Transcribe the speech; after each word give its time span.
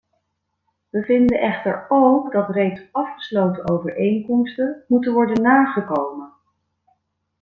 We 0.89 1.01
vinden 1.03 1.39
echter 1.39 1.85
ook 1.89 2.31
dat 2.31 2.49
reeds 2.49 2.81
afgesloten 2.91 3.69
overeenkomsten 3.69 4.83
moeten 4.87 5.13
worden 5.13 5.41
nagekomen. 5.43 6.33